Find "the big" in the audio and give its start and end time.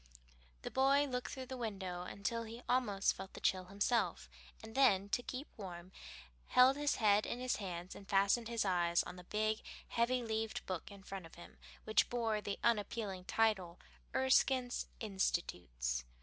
9.15-9.61